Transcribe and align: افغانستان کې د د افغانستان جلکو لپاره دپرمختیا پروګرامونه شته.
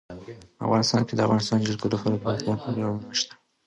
افغانستان 0.65 1.01
کې 1.07 1.13
د 1.15 1.17
د 1.19 1.19
افغانستان 1.27 1.57
جلکو 1.67 1.87
لپاره 1.93 2.13
دپرمختیا 2.13 2.63
پروګرامونه 2.63 3.15
شته. 3.19 3.33